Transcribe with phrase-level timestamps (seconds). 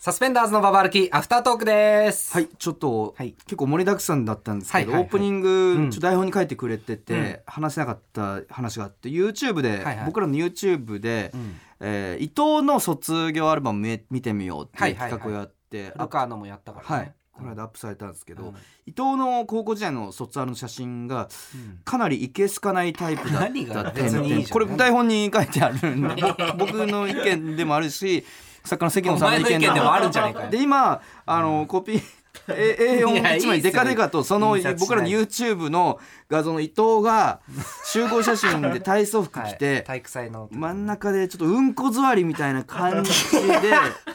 [0.00, 2.32] サスペンダーズのババ歩きアフタートークです。
[2.32, 3.32] はいちょっと、はい。
[3.32, 5.02] 結構盛りだくさんだったんですけど、はいはいはい。
[5.06, 5.90] オープニング、うん。
[5.90, 7.38] 台本に書いてくれてて、うん。
[7.46, 10.06] 話せなかった話があって YouTube で、はいはい。
[10.06, 11.60] 僕らの YouTube で、うん。
[11.80, 15.10] えー伊藤の卒業アルバム見見てみようっていうはいはいはい。
[15.10, 17.06] 企画をやって、古川のもやったからはい。
[17.06, 17.14] ね。
[17.32, 18.54] この間アップされたんですけど、うん。
[18.86, 21.80] 伊藤の高校時代の卒アルの写真がうん。
[21.84, 23.48] かなりいけすかないタイプだっ
[23.86, 23.90] た。
[23.90, 24.48] 別にいいじゃん。
[24.52, 26.22] これ台本に書いてあるんで
[26.56, 28.24] 僕の意見でもあるし
[28.68, 30.50] 作家の関野おさんの意見でもあるんじゃないかよ。
[30.50, 32.02] で今あのコピー
[32.50, 35.98] え A41 枚デカデカとその僕らの YouTube の
[36.30, 37.40] 画像の伊藤が
[37.84, 39.58] 集合写真で体操服着はい。
[39.58, 40.48] て体育祭の。
[40.52, 43.10] 真ん中でちょっとうんこ座りみたいな感じ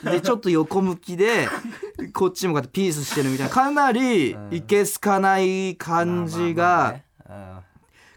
[0.03, 1.49] で でちょっと横向きで
[2.13, 6.95] こっち向かってピースしてるみたいなかなりいけすかない感じが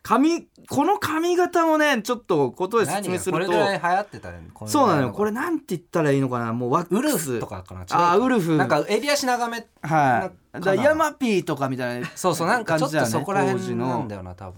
[0.06, 4.50] 髪この髪型もねちょっとことで説明するとこれぐらい流行ってたよね。
[4.66, 6.52] そうなのよこれれなんて言ったらいいのかな？
[6.52, 7.84] もうワッウルクスフとかかな。
[7.90, 9.66] あーウルフなんか襟足長め。
[9.82, 14.52] はいだヤマピーとかみたいなそうそうなんかちょっとそこら辺のなんだよな多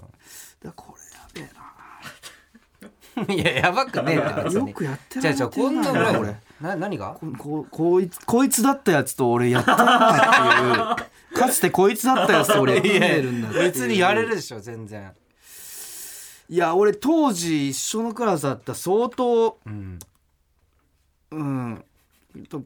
[0.62, 0.94] だこ
[1.34, 1.54] れやべえ
[3.16, 3.34] な分。
[3.34, 4.52] いややばくねえ。
[4.52, 7.16] よくやってじゃあじゃあこんなぐらい俺な何が？
[7.18, 15.10] こここいつこいつだったやつと俺やったなっていうかつてこいつだったやつと俺やってるんだっていう別にやれるでしょ全然。
[16.50, 19.98] いや俺当時一緒のクラスだった相当うん。
[21.30, 21.84] うん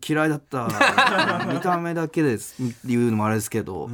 [0.07, 0.69] 嫌いだった
[1.53, 3.89] 見た目だけです言うのもあれですけど、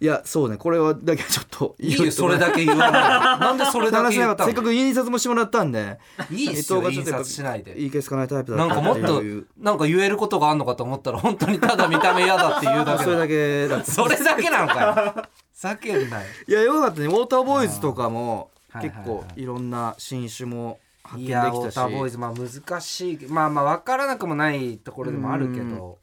[0.00, 3.02] いやそうねこれはだけはちょっといいよそれだけ言わない。
[3.40, 5.98] なんでそれだけ言ったせっかく印刷もしてもらったんで。
[6.30, 7.80] いいっすよ印刷しないで。
[7.80, 13.90] いいけすかないタイプだなったんかもっというなんか言えることがあんのかと思ったら本当にただ見た目嫌だって言うだけ それだだけだった。
[13.90, 15.14] それだけなのかよ。
[15.56, 17.06] 叫んないいやよかったね。
[17.06, 21.44] ウォーターボーイズとかも結構はいろんな新種も発見いできたし。
[21.44, 25.98] やウォーターボーイズまあ難しいまあまあ分からなくもないところでもあるけど。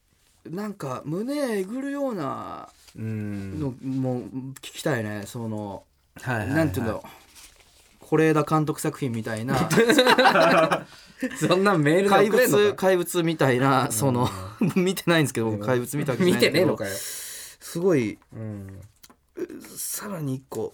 [0.50, 3.60] なんか胸えぐるようなうん。
[3.60, 5.24] のも聞きたいね。
[5.26, 5.84] その
[6.22, 7.08] はいはいはいなんていうんだろう。
[8.18, 9.56] 是枝監督作品みたいな。
[11.38, 14.30] そんなメール怪物怪物みたいなその
[14.76, 16.60] 見てないんですけど僕怪物見たわけじゃ見ないんですけど。
[16.60, 16.92] てねえのかよ。
[17.60, 18.18] すごい。
[18.34, 18.82] うん。
[19.78, 20.72] さらに一個ん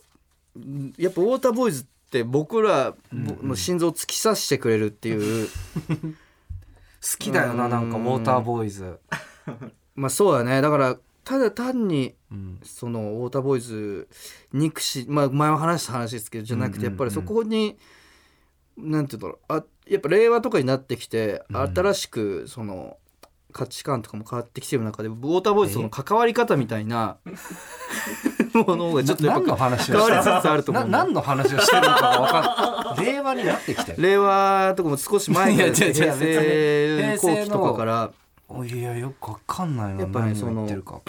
[0.97, 5.47] やっぱウォーターボーイズって僕らの心臓を突き刺してくれるっていう、
[7.05, 8.99] 好きだよななんかウォーターボーイズ。
[9.95, 10.61] まあそうだね。
[10.61, 12.59] だからただ単にうん。
[12.63, 14.07] そのウォーターボーイズ
[14.53, 17.77] 憎しまあ前も話した話ですけどじゃなくてやっぱりそこに、
[18.77, 19.53] なんていうんだろう。
[19.53, 22.97] あやっぱ令和とかになってきて新しくその
[23.55, 27.15] 価値観とかも変わってきてる中でウォーターボーイズとの関わり方みたいな
[28.53, 30.63] ものがちょっとやっ何のぱ話変わりつつある。
[30.63, 33.05] と思うな何の話をしてるのかが分かんない。
[33.15, 34.03] 令和になってきてる。
[34.03, 38.11] 令和とかも少し前いやから違う違う平成後期とかから。
[38.65, 40.01] いやよく分かんないな。
[40.01, 40.99] やっぱね何を言ってるか。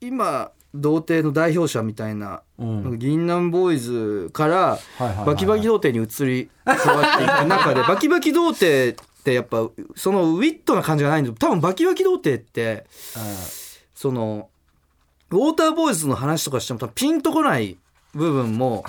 [0.00, 2.98] 今童貞の代表者みたいなうん。
[3.00, 5.26] 銀杏ボーイズからはいはいはい。
[5.26, 12.86] バキバキ童貞に移り変わっていく中でバキバキ童貞ってやっぱそのウィットな感じがないんです多分バキバキ童貞って
[13.94, 14.48] その
[15.30, 17.78] ウォーターボーイズの話とかしても多分ピンとこない
[18.14, 18.82] 部分も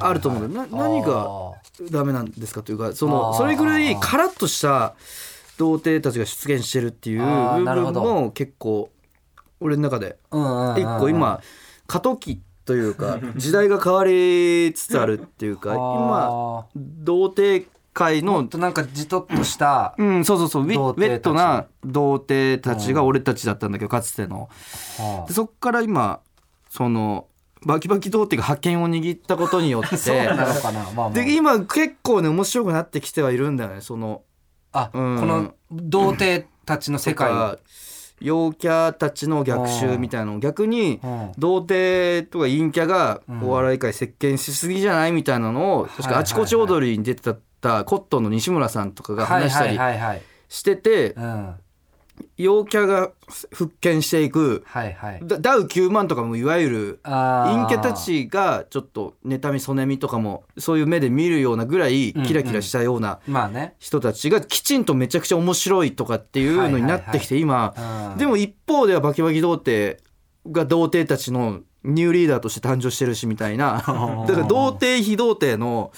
[0.00, 1.52] あると思うん何があ
[1.90, 4.94] ダメなんですかというかそのそれぐらいカラッとした
[5.58, 8.90] 童貞たちが出現してるっていう部分も結構
[9.60, 11.40] 俺の中で一個今
[11.86, 20.62] 過渡期というか 時代が変わりつつあるっていうか今あ童貞界のとなんかじとっとしたうんそうそうそう。
[20.64, 24.48] ウェットな童貞たちが俺たちだったんだけどかつての。
[24.98, 26.20] はでそっから今
[26.68, 27.26] その
[27.66, 30.80] バキバキ童貞が覇権を握ったことによっあ そうてなのかな。
[30.82, 31.10] まあまあ。
[31.10, 34.22] で今結構ね面白くなってきてはいるんだよねその。
[34.72, 35.16] あこうん。
[35.26, 37.28] の童貞たちの世界。
[37.30, 37.58] とか
[38.20, 40.36] 陽キャたちの逆襲みたいなの。
[40.36, 41.32] を逆にうん。
[41.38, 49.78] 童貞とか陰キャがうんお笑い界席巻しすぎじゃないみたいなのを確かあちこち踊りに出てたコットンの西村さんとかが話したり
[50.48, 51.14] してて
[52.36, 53.12] 陽キャが
[53.52, 54.62] 復権していく。
[54.66, 55.20] はいはい。
[55.22, 63.74] ダダウ9万とかもいわゆる陰キャたちがちょっと妬みそねみとかもそういう目で見るようなぐらいキラキラしたようなまあね。
[63.78, 67.74] 人たちがきちんとめちゃくちゃ面白いとかっていうのになってきて今。
[68.12, 68.18] うん。
[68.18, 70.02] でも一方ではバキバキ童貞
[70.50, 73.76] が童貞たちのニューリーダーとして誕生してるしみたいな。
[73.76, 75.90] だから童貞非童貞の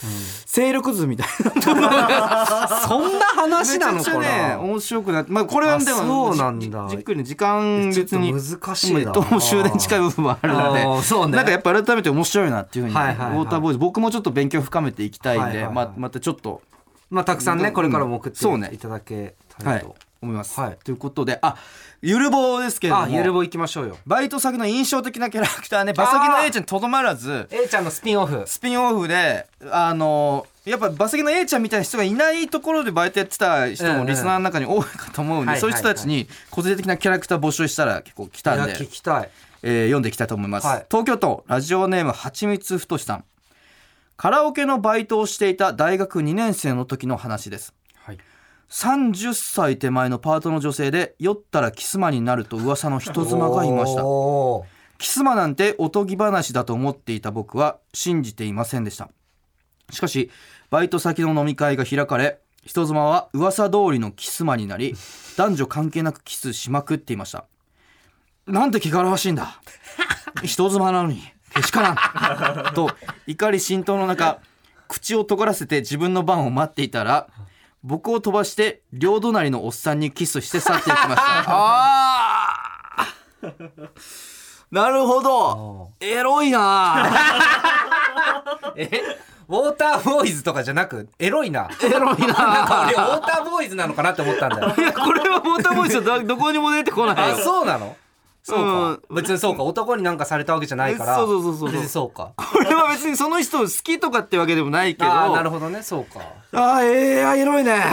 [0.47, 2.47] 勢力図みたいな。
[2.87, 6.87] そんな話なのかめちゃくちゃねな面白くなってまあこれはであもそうなんだ。
[6.89, 9.05] じじっくりね時間別に難しいな。
[9.07, 11.03] まあどうも終電近い部分もあるので。
[11.03, 11.37] そうね。
[11.37, 13.37] なんかやっぱ改めて面白いなっていうふうに、はいはいはい。
[13.37, 15.75] ウォーターボーイズ僕もちょっと勉強深めていきたいんで、はいはいはい。
[15.75, 16.63] まあまたちょっと
[17.11, 20.79] まあたくさんねこれからも送っていただけたらと思います、はい。
[20.85, 21.57] ということであ
[22.01, 23.03] ゆるぼうですけれども。
[23.05, 23.99] あゆるぼ行きましょうよ。
[24.07, 28.43] バイト先の印象的なキャラクターね馬先の A ちゃんにとどまらず A ちゃんのスピンオフ。
[28.47, 39.31] スピンオフであのやっぱ馬先の A ちゃんみたいな人がいないところでバイトやってた人もリスナーの中に多いかと思うんで、そういう人たちに個性的なキャラクター募集したら結構来たんで聞きたい。
[39.65, 40.87] えー読んでいきたいと思います、はい。
[40.91, 43.25] 東京都ラジオネームはちみつふとしさん。
[44.17, 47.69] カラオケのバイトをしていた大学2年生の時の話です。
[47.69, 47.82] はい
[48.73, 54.03] 30歳手前のパートの女性で酔ったらキスマになると噂の人妻がいました。
[54.97, 59.11] キスマなんておとぎ話だと思っていた僕は信じていませんでした。
[59.91, 60.31] しかし
[60.71, 64.95] バイト先の飲み会が開かれ人妻は噂通りのキスマになり
[65.37, 67.45] 男女関係なくキスしまくっていました。
[68.47, 69.61] なんて汚らわしいんだ。
[70.45, 71.23] 人妻なのに
[71.55, 72.73] けしからん。
[72.73, 72.91] と
[73.27, 74.41] 怒り心頭の中
[74.89, 77.29] 口を尖らせて自分の番を待っていたら
[77.83, 81.17] 僕を飛ばして両隣のおっさんにキスして去っていきました。
[81.49, 83.53] あー。
[84.71, 85.91] なるほど。
[86.01, 87.11] エロいな。
[88.77, 88.89] え？
[89.49, 91.09] ウォーターボーイズとかじゃなく？
[91.19, 91.69] エロいな。
[91.83, 92.27] エロいな。
[92.29, 94.75] んか俺ウなォーターボーイズなのかなって思ったんだよ。
[94.79, 97.97] いやこれはモーターボーイズはどどこにも出てこないあよそうなの？
[98.45, 98.59] そう
[98.99, 99.63] か、別にそうか。
[99.63, 101.15] 男になんかされたわけじゃないから。
[101.17, 101.73] そうそうそうそう。
[101.73, 102.33] 別にそうか。
[102.37, 105.11] これは別にその人を好きとかってわけでもないけど。
[105.11, 105.81] ああなるほどね。
[105.83, 106.21] そうか。
[106.53, 107.81] あーええー、エロいね。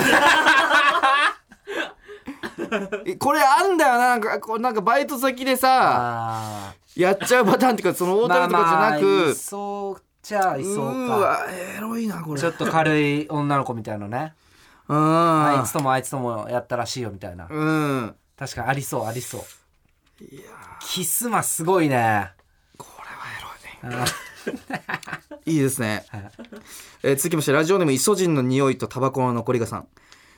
[3.19, 4.00] これあんだよな。
[4.10, 10.81] なんかこうなんかバイト先でさあやっちゃうパターンっていうかそのー大谷とかじゃなく、いそうじゃあいそうか。
[10.81, 11.40] ーわ
[11.78, 12.40] エロいなこれ。
[12.40, 14.34] ちょっと軽い女の子みたいなね。
[14.88, 15.45] うん。
[15.45, 17.48] あいつともあいつともやったらしいよみたいな。
[17.50, 18.16] うん。
[18.38, 19.42] 確かにありそうありそう
[20.81, 22.31] キスマすごいね。
[22.77, 24.06] これはエロいね。
[25.45, 26.06] いいですね、
[27.04, 29.88] えー続きましてラジオネームイソジンの匂いとタバコの残りがさん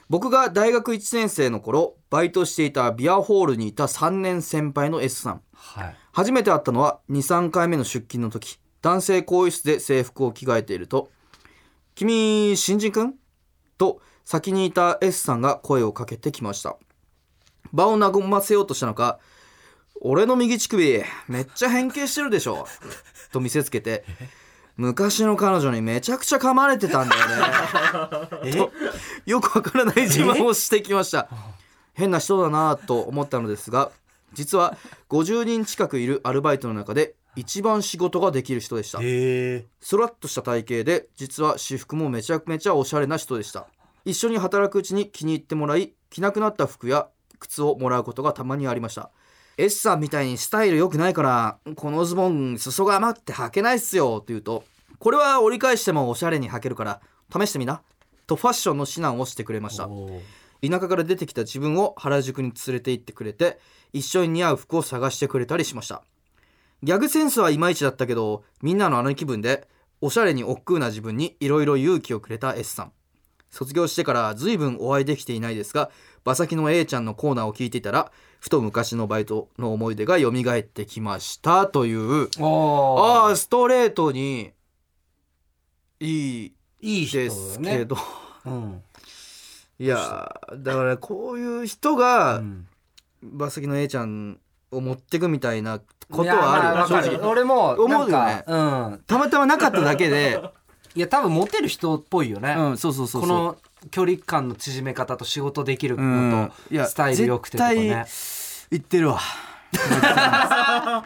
[0.09, 5.41] 僕が大学1年生の頃バイトしていたビアホールにいた3年先輩の S さん。
[5.53, 5.95] はい。
[6.11, 8.59] 初めて会ったのは23回目の出勤の時。
[8.81, 11.11] 男性更衣室で制服を着替えていると
[11.95, 13.15] 「君新人くん?」
[13.77, 16.77] と先にいた S さんが声をかけてきました。
[17.71, 19.19] 場を和ませようとしたのか
[20.01, 22.67] 「俺の右乳首めっちゃ変形してるでしょ」
[23.31, 24.03] と見せつけて。
[24.77, 28.51] 昔の彼女にめちゃくちゃ噛まれてたんだよね。
[28.57, 28.71] と
[29.25, 31.29] よくわからない自慢をしてきました。
[31.93, 33.91] 変な人だなぁと思ったのですが
[34.33, 34.77] 実は
[35.09, 38.99] 50人近くいるアルバイトの中で一番仕事ができる人でした。
[38.99, 39.65] へえ。
[39.81, 43.67] スラッとした体型で実は私服もめちゃめちゃおしゃれな人でした。
[44.05, 47.07] 一緒に働くうちに気に入ってもらい着なくなった服や
[47.39, 49.11] 靴をもらうことがたまにありました
[49.57, 54.63] S さんみたいにスタイル良くないからこのズボン裾が余って履けないっすよと言うと
[54.99, 57.01] これは折り返してもおしゃれに履けるから
[57.31, 57.81] 試してみな。
[58.27, 59.89] とファッションの指南をしてくれました。
[60.61, 63.59] 田舎から出てきた自分を原宿に連れて行ってくれて
[63.93, 66.03] 一緒に似合う服を探してくれたりしました。
[66.83, 69.67] ギャグセンスはいまいちだったけどみんなのあの気分で
[70.01, 72.91] おしゃれに億劫な自分にいろいろ勇気をくれた S さん
[73.51, 75.91] 卒業してから随分お会いできていないですが
[76.25, 84.51] 馬先の A ちゃんのコーナーを聞いていたらふと昔のバイトの思い出が蘇ってきましたというああストレートに
[85.99, 87.95] いいいい人ですけど、
[88.45, 88.81] うん。
[89.77, 92.67] いやーだからこういう人うがん。
[93.21, 94.39] 馬先の A ちゃん
[94.71, 95.79] を持ってくみたいな
[96.09, 98.43] ことはある俺も思うよね。
[98.47, 100.41] たまたまなかっただけで。
[100.95, 103.21] いや多分モテる人っぽいよね、そうそうそう。
[103.21, 103.57] この
[103.89, 106.29] 距離感の縮め方と仕事できるうん。
[106.31, 108.05] のといやスタイル良くてとかね。
[108.69, 109.19] 言ってるわ。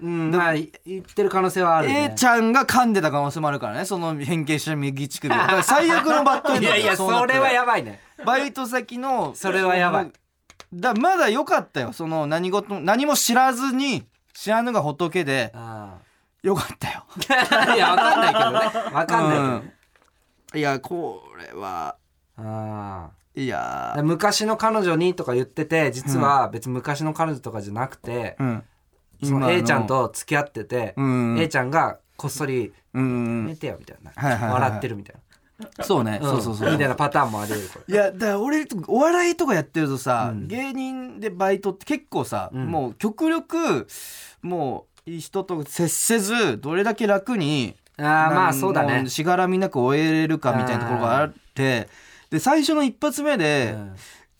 [0.00, 0.70] うんまあい。
[0.86, 2.10] 言ってる可能性はあるね。
[2.12, 3.84] A ちゃんが噛んでた可能性もあるからね。
[3.84, 5.36] その変形した右乳首を。
[5.38, 8.00] だから最悪のバットエンドいやいやそれはやばいね。
[8.24, 10.12] バイト先のそれはやばい。
[10.72, 11.92] だまだ良かったよ。
[11.92, 15.96] その何事何も知らずに知らぬが仏であ
[16.42, 17.04] 良かったよ。
[17.50, 18.58] あ いやわかんないけどね。
[18.92, 19.72] わかんないけど、うん
[20.54, 21.96] いやこれは。
[22.36, 23.98] あいや。
[23.98, 28.62] あ昔の彼女にとか言ってて実は別に昔の彼女とかじゃなくて、うん。
[29.22, 31.38] その A ちゃんと付き合ってて、うん。
[31.38, 35.16] A ちゃんがこっそりうん寝てよみたいな、はいはい笑ってるみたい
[35.82, 36.70] そうね、な、そうそうそう。
[36.70, 40.48] みたいなパターンもあり得るいやだから俺お笑いとかやってるとさ、うん。
[40.48, 42.66] 芸人でバイトって結構さ、うん。
[42.66, 43.86] もう極力
[44.40, 49.02] もういい人と接せずどれだけ楽にああまあそうだね。
[49.02, 51.88] もしがらみなく終えれるかみたいなところがあって
[52.30, 53.76] で最初の一発目で、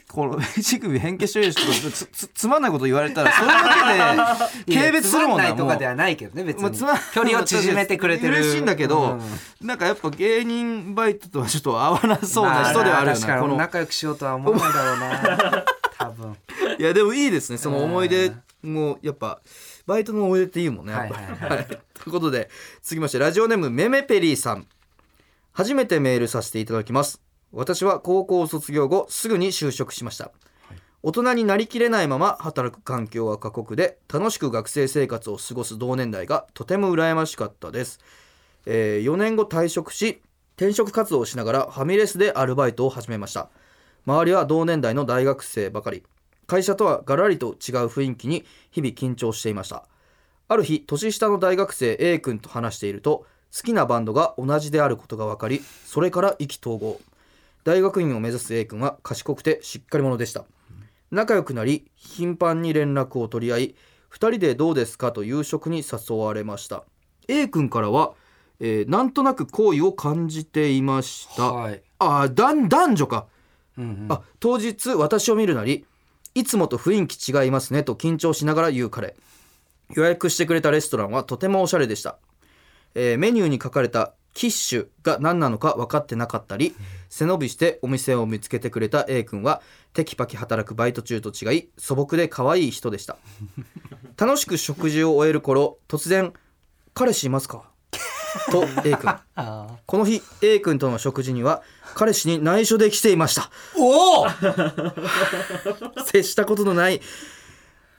[0.09, 6.63] この乳首変形してる人つつつまんないこと言われたらそれだけで 軽蔑するもんなないとかではないけどね別に。
[6.81, 8.35] まあ距離を縮めてくれてる。
[8.39, 9.19] 嬉しいんだけど、
[9.61, 9.67] うん。
[9.67, 13.57] なんかやっぱ芸人バイトとはちょっと合わなそうな人ではあるよ確かになこの。
[13.57, 15.65] 仲良くしようとは思わないだろうな
[15.99, 16.37] 多分。
[16.79, 17.59] いやでもいいですね。
[17.59, 19.41] その思い出もやっぱ
[19.89, 21.51] バイトの思い出っていいもんねはいはいはい。
[21.51, 21.67] はい。
[21.67, 21.79] とい
[22.09, 22.51] うことで
[22.83, 24.67] 続きましてラジオネームめめペリーさん。
[25.53, 27.23] 初めてメールさせていただきます。
[27.53, 30.31] 私は高校を卒業後すぐに就職しました、
[31.03, 37.99] 大人になりきれないまま働く環境は過酷で楽しく学生生活を過ごす同年代がとても羨ましかったです、
[38.67, 40.21] え4年後退職し
[40.57, 43.49] 転職活動をしながらファミレスでアルバイトを始めました。
[44.07, 46.03] 周りは同年代の大学生ばかり
[46.49, 47.55] 会社とはガラリと違う
[47.87, 49.85] 雰囲気に日々緊張していました。
[50.49, 57.01] ある日年下の大学生 A 君と話していると好きなバンドが同じであることが分かりそれから意気投合。
[57.65, 60.47] 大学院を目指す A 君は賢くてしっかり者でした。
[61.11, 63.75] 仲良くなり頻繁に連絡を取り合い
[64.11, 66.85] 2人でどうですかと夕食に誘われました。
[67.29, 68.15] A 君からは、
[68.59, 71.83] えーなんとなく好意を感じていました、はい。
[71.99, 73.27] あ男女か。
[73.77, 74.07] うんうん。
[74.09, 75.85] あ当日私を見るなり
[76.39, 79.17] いつもと雰囲気違いますねと緊張しながら言う彼
[79.95, 82.19] 予約してくれたレストランはとてもおしゃれでした、
[82.95, 86.77] えーメニューに書かれたキッシュが何なのか分かってなかったり
[87.09, 89.63] 背伸びしてお店を見つけてくれた A 君は
[89.95, 93.17] テキパキ働くバイト中と違い素朴で可愛い人でした
[94.17, 96.33] 楽しく食事を終える頃突然
[96.95, 97.69] 「彼氏いますか?」
[98.51, 99.11] と A 君。
[99.37, 101.63] あこの日 A 君との食事には
[101.95, 103.51] 彼氏に内緒で来ていました。
[103.77, 104.27] おお。
[106.05, 107.01] 接したことのない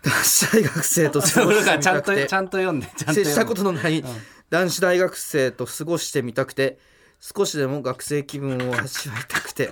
[0.03, 2.24] 男子大学生と 過そごしてみたくて。
[2.24, 3.24] とちゃんと読んでちゃんと読んで。
[3.24, 4.03] 接したことのない
[4.50, 6.79] 男子大学生と過ごしてみたくて
[7.19, 9.71] 少しでも学生気分を味わいたくて。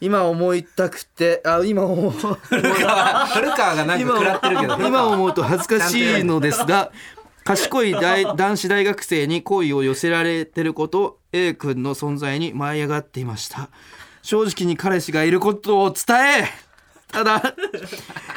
[0.00, 2.12] 今思いたくてあ今思う。
[2.12, 4.74] 古川がなんか今食らってるけど。
[4.76, 6.92] 今思うと恥ずかしいのですが
[7.44, 13.68] 賢い大男子大学生に好意を寄せられてること A 君の存在に舞い上がっていました。
[14.22, 16.48] 正直に彼氏がいることを伝え
[17.12, 17.54] ただ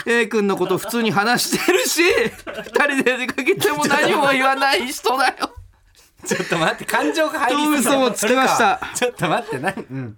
[0.06, 5.52] A 君のこと普通に話してるし二人で出かけても何も言わない人だよ。
[6.26, 8.82] ちょっと待って感情が入りすぎ嘘もつきました。
[8.94, 9.74] ちょっと待って何？
[9.90, 10.18] うん。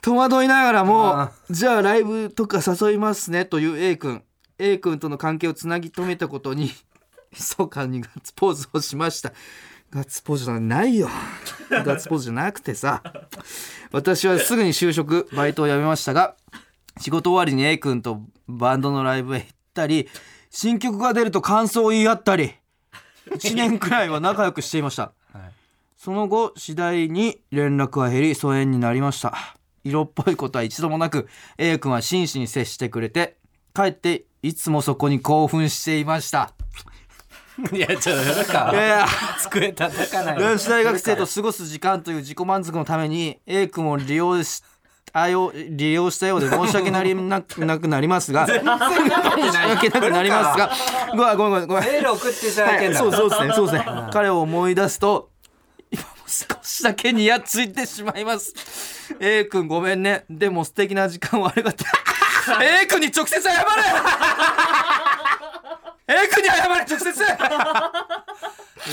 [0.00, 1.32] 戸惑いながらもあ。
[1.50, 4.22] じゃあライブとか誘いますねという A 君。
[4.58, 6.72] A 君との関係をつなぎ止めたことに
[7.32, 9.32] 密かにガッツポーズをしました。
[9.90, 11.08] ガッツポーズじゃないよ。
[11.70, 13.02] ガッツポーズじゃなくてさ。
[13.90, 16.34] 私はすぐに就職バイトを辞めましたが
[16.98, 20.08] 仕事終わりに A 君とバンドのライブへ行ったり
[20.50, 22.52] 新曲が出ると感想を言い合ったり
[23.30, 25.12] 1年くらいは仲良くしていました。
[25.96, 29.56] その後次第に連絡は減り疎遠になりました。
[29.84, 33.36] 色っぽいことは一度もなく A 君は真摯に接してくれて
[33.74, 36.54] 帰っていつもそこに興奮していました。
[37.72, 39.06] いやちょっと古川いやいや。
[39.38, 44.62] 机叩かない男子大学生と過ごす時間という自己満足のために A 君を利用し
[45.12, 48.46] たよ利用したようで申し訳なりなく なくなりますが。
[48.46, 50.70] 申し訳なくなりますが。
[51.10, 51.84] ごめんごめんごめん。
[51.84, 52.98] メール送っていただけんだ。
[52.98, 53.84] そうそうですねそうですね。
[54.12, 55.28] 彼を思い出すと
[55.90, 58.54] 今も少しだけニヤついてしまいます。
[59.20, 60.24] A 君ごめんね。
[60.30, 61.86] でも素敵な時間をありがとう。
[62.64, 63.56] A 君に直接謝れ
[66.12, 67.24] A 君に謝れ直接。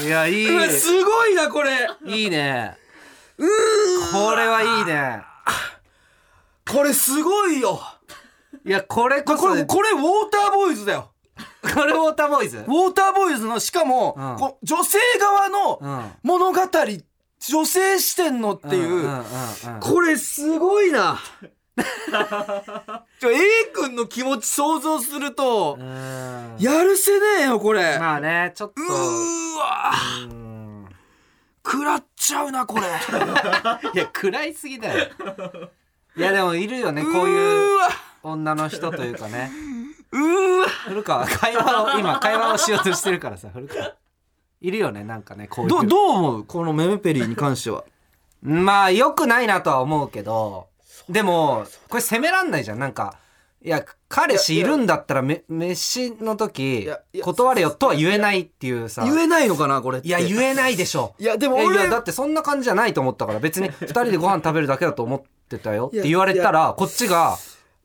[0.05, 0.55] いやいい。
[0.55, 1.89] うわすごいなこれ。
[2.05, 2.77] いいね。
[3.37, 5.23] これはいいね。
[6.71, 7.81] これすごいよ。
[8.65, 11.11] いやこれこそこれこれウォーターボーイズだよ。
[11.61, 12.57] これウォーターボーイズ？
[12.57, 14.35] ウォーターボーイズのしかも、うん。
[14.37, 16.11] こう女性側うのん。
[16.23, 19.19] 物語、女性視点のっていう、んんうん
[19.75, 19.79] うん。
[19.79, 21.19] これすごいな
[23.19, 23.35] ちょ A
[23.73, 26.55] 君の気持ち想像すると、うん。
[26.59, 28.81] やるせねえよこれ、まあねちょっと。
[28.81, 29.91] うーわ
[30.23, 30.89] うん。
[31.65, 32.85] 食らっちゃうなこれ。
[33.93, 35.09] いや暗いすぎだよ。
[36.15, 37.79] いやでもいるよねこうういう
[38.23, 39.51] 女の人というかね。
[40.11, 40.67] うーわ。
[40.87, 43.93] 古川会話を今会話をしようとしてるからさ古川。
[44.61, 45.69] いるよねなんかねこういう。
[45.69, 46.45] どどう思う？
[46.45, 47.83] このメメペリーに関しては。
[48.41, 50.68] まあ良くないなとは思うけど
[51.07, 52.79] でもこれ責めらんないじゃん。
[52.79, 53.17] なんか
[53.61, 56.89] いや彼氏いるんだったらめ飯の時
[57.21, 59.03] 断れよとは言えないっていうさ。
[59.03, 61.15] 言えないのかなこれいや言えないでしょ。
[61.19, 67.37] いやでもいやい俺やだってそんな感じじゃないと思ったから別に 2人でご飯食べるだけだと思ってたよって言われたらこっちが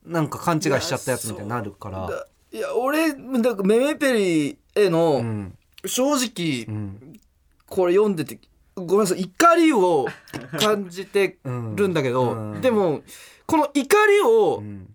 [0.05, 2.07] なんか勘違いしちゃったやつみたいになるから。
[2.07, 5.57] だいや俺だからメメペリーへの、うん。
[5.85, 7.19] 正直、うん。
[7.67, 8.39] これ読んでて
[8.75, 10.05] ごめんなさい怒りを
[10.59, 12.61] 感じてるんだけど、うん。
[12.61, 13.01] でも
[13.45, 14.91] この怒りをうん。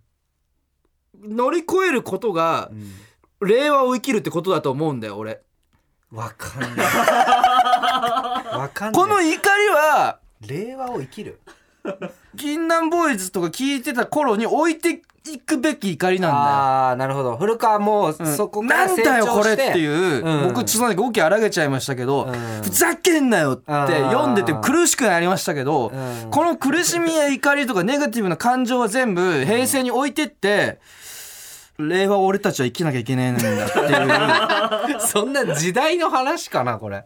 [1.23, 3.49] 乗り越えることがうん。
[3.49, 5.43] 令和を生きるってことだと思うんだよ俺。
[6.11, 6.71] わかんない。
[6.85, 9.03] わかんない。
[9.03, 11.41] この怒りは令和を生きる？
[12.35, 16.43] 銀杏ボーイズとか聞いてた頃に置いていくべき怒りなんだよ。
[16.43, 17.37] ああなるほど。
[17.37, 18.37] 古川もうん。
[18.37, 22.63] そこからなん成だよこれって長していう、うん僕ちょっとなんか語気荒げちゃいましたけど、うん。
[22.63, 26.31] ふざけんなよって読んでて苦しくなりましたけど、うん。
[26.31, 30.79] この苦しみや怒りとかネガティブな感情は全部平成に置いてって、
[31.79, 35.01] 令和を俺たちは生きなきゃいけないんだっていう。
[35.07, 37.05] そんな時代の話かなこれ。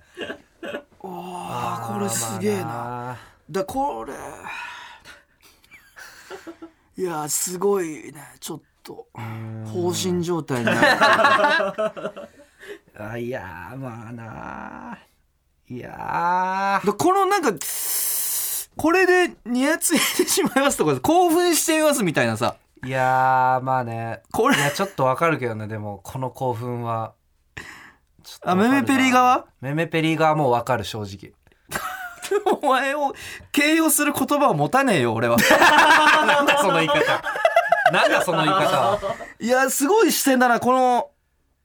[1.02, 2.64] あーこれすげえな。
[2.64, 3.16] な
[3.50, 4.14] だこれ
[6.96, 8.14] いやすごいね。
[8.40, 9.08] ちょっと
[9.72, 10.80] 放心状態になる。
[12.96, 14.98] あいやーまあな
[15.68, 17.52] いやこのなんか
[18.76, 22.56] これでニヤついてしまいますとか興奮してみますみたいなさ。
[22.84, 24.22] いやーまあね。
[24.30, 24.56] これ。
[24.56, 27.14] いやちょっとわかるけどねでもこの興奮は。
[28.42, 29.46] あメメペリ側？
[29.60, 31.32] メメペリ側もわかる正直
[32.62, 33.14] お前を
[33.52, 35.36] 形容する言葉を持たねえよ俺は。
[36.26, 37.22] なんだその言い方。
[37.92, 38.76] なんだその言い方。
[38.76, 38.98] は
[39.38, 41.10] いやすごい視点だなこの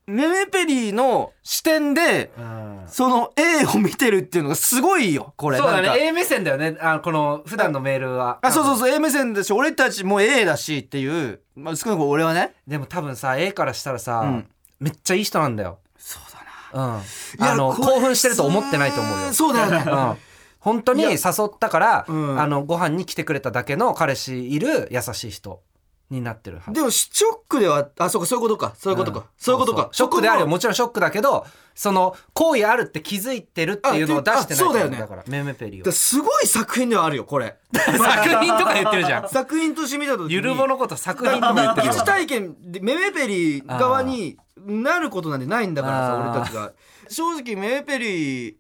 [0.08, 2.70] メメペリーの視点でうん。
[2.88, 5.58] その A を見てるっていうのがすごいよこれ。
[5.58, 6.76] そうだね A 目線だよね。
[6.82, 8.40] あこの普段のメールは。
[8.42, 12.56] あそうそううそう A 目線だし俺たちも A だしっていう、まあ、少なくとも俺はね。
[12.68, 14.50] でも多分さ A からしたらさ、うん。
[14.80, 15.78] めっちゃいい人なんだよ。
[15.98, 16.96] そうだな。
[16.96, 17.00] うん。
[17.00, 17.04] い
[17.40, 19.34] やあの興奮してると思ってないと思うよ。
[19.34, 19.84] そうだよね。
[19.92, 20.29] うん
[20.60, 21.18] 本当に誘っ
[21.60, 22.40] たから、うん。
[22.40, 25.62] あのご飯に来てくれただけの彼氏いる優しい人
[26.10, 26.74] になってるはず。
[26.74, 28.74] でもショックではあそうかそういうことか。
[28.78, 29.24] そういうことか、ん。
[29.38, 29.90] そういうことか。
[29.92, 30.46] そショックであるよ。
[30.48, 34.98] ももちろんショックだけどその行為あるって気づいてるっていうのを出してないあそうだよね。
[34.98, 35.24] だから。
[35.28, 37.56] メメペリをすごい作品ではあるよこれ。
[37.72, 39.30] 作品とか言ってるじゃん。
[39.30, 40.34] 作品として見た時に。
[40.34, 41.94] ゆるぼのこと作品とか言ってるよ。
[41.94, 46.74] 疑似体験でメメペリ側になることなんてないんだからさ俺たちが。
[47.08, 48.59] 正直メメペリ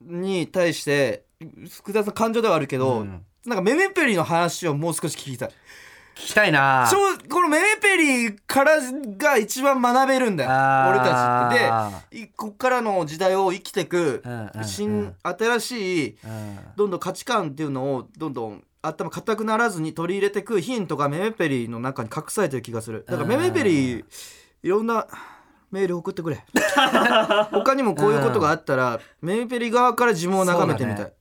[0.00, 1.24] に対して
[1.68, 3.24] 複雑な感情ではあるけど、うん。
[3.46, 5.48] なんかメメペリの話をもう少し聞きたい。
[5.48, 5.52] 聞
[6.28, 6.90] きたいな。
[7.30, 8.78] このメメペリから
[9.16, 10.50] が一番学べるんだよ。
[10.90, 11.68] 俺たちって。
[11.70, 14.64] あでいこっからの時代を生きてくうんうんうん。
[14.64, 16.58] 新新しいうん。
[16.76, 23.04] どんどん価値観っていうのをどんどん頭固くならずに取り入れていくヒントがメメペリの中に隠されてる気がする。
[23.06, 24.04] だからメメペリ
[24.62, 25.06] いろんな
[25.70, 26.44] メール送ってくれ。
[27.52, 31.12] 他にもこういうことがあったらメメペリ側から自分を眺めてみたい。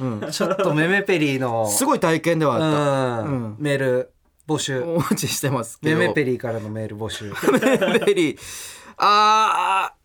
[0.00, 3.28] うん、ちょっとメメペリのすごい体験ではあった、うん。
[3.28, 3.56] うん。
[3.58, 4.12] メール
[4.46, 4.82] 募集。
[4.82, 5.98] お待ちしてますけど。
[5.98, 7.32] メメペリからのメール募集。
[7.52, 8.38] メメペリ
[8.96, 9.98] あー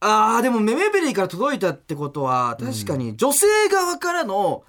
[0.00, 4.64] あーでもメメペリから届いたってことは確かに女性側からの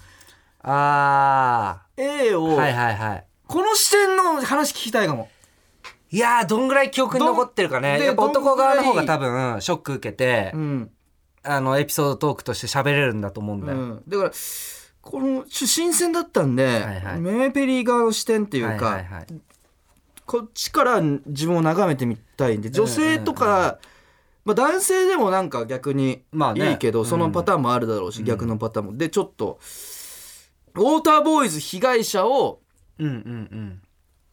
[0.61, 3.25] あ A を、あはいはいはい。
[3.47, 5.29] この視点の話聞きたいかも
[6.09, 7.99] いやーどんぐらい記憶に残ってるかね。
[8.03, 10.91] やっぱ男側の方が多分ショック受けて、うん。
[11.43, 14.31] あのエピソードトークとして喋れるんだと思うんだよ、うん、だから
[15.01, 17.19] このちょ新鮮だったんで、はいはい。
[17.21, 19.25] メメペリ側の視点っていうか、はいはいはい。
[20.25, 23.79] こっちから自分を眺めてみたいんで女性とか、
[24.43, 26.71] まあ、男性でもなんか逆にまあね。
[26.71, 27.05] いいけど、うん。
[27.05, 28.97] そのパターンもあるだろうし、逆のパターンも。
[28.97, 29.59] でちょっと
[30.75, 32.59] ウォーターボーイズ被害者を
[32.99, 33.81] うんうん